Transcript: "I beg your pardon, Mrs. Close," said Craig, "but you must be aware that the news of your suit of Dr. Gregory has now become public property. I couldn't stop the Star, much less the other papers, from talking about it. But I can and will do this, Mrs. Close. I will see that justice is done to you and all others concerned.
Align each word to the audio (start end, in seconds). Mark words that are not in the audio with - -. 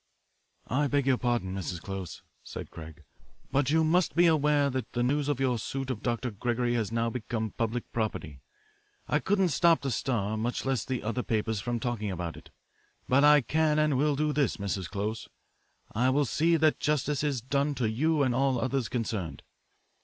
"I 0.65 0.87
beg 0.87 1.05
your 1.05 1.19
pardon, 1.19 1.53
Mrs. 1.53 1.79
Close," 1.79 2.23
said 2.43 2.71
Craig, 2.71 3.03
"but 3.51 3.69
you 3.69 3.83
must 3.83 4.15
be 4.15 4.25
aware 4.25 4.67
that 4.71 4.93
the 4.93 5.03
news 5.03 5.29
of 5.29 5.39
your 5.39 5.59
suit 5.59 5.91
of 5.91 6.01
Dr. 6.01 6.31
Gregory 6.31 6.73
has 6.73 6.91
now 6.91 7.11
become 7.11 7.51
public 7.51 7.83
property. 7.93 8.39
I 9.07 9.19
couldn't 9.19 9.49
stop 9.49 9.81
the 9.81 9.91
Star, 9.91 10.37
much 10.37 10.65
less 10.65 10.83
the 10.85 11.03
other 11.03 11.21
papers, 11.21 11.59
from 11.61 11.79
talking 11.79 12.09
about 12.09 12.35
it. 12.35 12.49
But 13.07 13.23
I 13.23 13.41
can 13.41 13.77
and 13.77 13.95
will 13.95 14.15
do 14.15 14.33
this, 14.33 14.57
Mrs. 14.57 14.89
Close. 14.89 15.29
I 15.93 16.09
will 16.09 16.25
see 16.25 16.57
that 16.57 16.79
justice 16.79 17.23
is 17.23 17.39
done 17.39 17.75
to 17.75 17.87
you 17.87 18.23
and 18.23 18.33
all 18.33 18.59
others 18.59 18.89
concerned. 18.89 19.43